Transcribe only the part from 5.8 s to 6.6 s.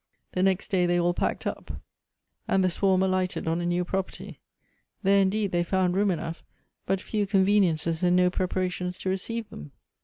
room enough,